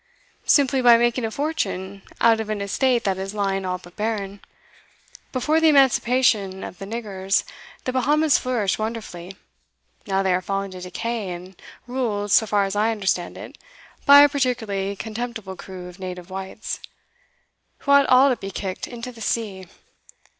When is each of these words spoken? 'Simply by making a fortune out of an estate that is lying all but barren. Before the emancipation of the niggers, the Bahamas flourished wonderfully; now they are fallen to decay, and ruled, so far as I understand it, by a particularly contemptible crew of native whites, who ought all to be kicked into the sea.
'Simply 0.47 0.81
by 0.81 0.97
making 0.97 1.23
a 1.25 1.29
fortune 1.29 2.01
out 2.21 2.39
of 2.39 2.49
an 2.49 2.59
estate 2.59 3.03
that 3.03 3.19
is 3.19 3.35
lying 3.35 3.63
all 3.67 3.77
but 3.77 3.95
barren. 3.95 4.41
Before 5.31 5.59
the 5.59 5.69
emancipation 5.69 6.63
of 6.63 6.79
the 6.79 6.87
niggers, 6.87 7.43
the 7.83 7.93
Bahamas 7.93 8.39
flourished 8.39 8.79
wonderfully; 8.79 9.37
now 10.07 10.23
they 10.23 10.33
are 10.33 10.41
fallen 10.41 10.71
to 10.71 10.81
decay, 10.81 11.29
and 11.29 11.55
ruled, 11.85 12.31
so 12.31 12.47
far 12.47 12.63
as 12.65 12.75
I 12.75 12.89
understand 12.89 13.37
it, 13.37 13.59
by 14.07 14.21
a 14.23 14.27
particularly 14.29 14.95
contemptible 14.95 15.55
crew 15.55 15.87
of 15.87 15.99
native 15.99 16.31
whites, 16.31 16.79
who 17.81 17.91
ought 17.91 18.07
all 18.07 18.29
to 18.29 18.35
be 18.35 18.49
kicked 18.49 18.87
into 18.87 19.11
the 19.11 19.21
sea. 19.21 19.65